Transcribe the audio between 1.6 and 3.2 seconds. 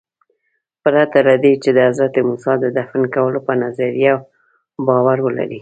چې د حضرت موسی د دفن